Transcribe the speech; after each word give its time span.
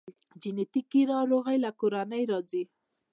جنیټیکي 0.41 1.01
ناروغۍ 1.11 1.57
له 1.65 1.71
کورنۍ 1.79 2.23
راځي 2.31 2.63